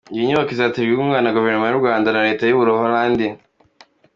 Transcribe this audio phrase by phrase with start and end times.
[0.13, 3.27] Iyi nyubako izaterwa inkunga na Guverinoma y’u Rwanda na Leta y’ u Buholandi.